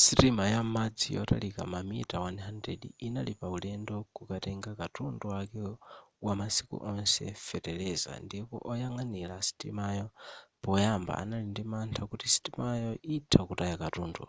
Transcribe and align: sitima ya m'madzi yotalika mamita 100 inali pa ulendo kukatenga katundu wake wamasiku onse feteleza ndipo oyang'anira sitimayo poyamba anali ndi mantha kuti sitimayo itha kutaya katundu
sitima 0.00 0.44
ya 0.54 0.60
m'madzi 0.64 1.06
yotalika 1.16 1.62
mamita 1.72 2.16
100 2.26 2.88
inali 3.06 3.32
pa 3.40 3.46
ulendo 3.56 3.96
kukatenga 4.16 4.70
katundu 4.80 5.24
wake 5.34 5.62
wamasiku 6.26 6.74
onse 6.92 7.24
feteleza 7.46 8.12
ndipo 8.26 8.56
oyang'anira 8.72 9.36
sitimayo 9.48 10.06
poyamba 10.62 11.12
anali 11.20 11.46
ndi 11.50 11.62
mantha 11.72 12.02
kuti 12.10 12.26
sitimayo 12.34 12.90
itha 13.16 13.40
kutaya 13.48 13.76
katundu 13.82 14.24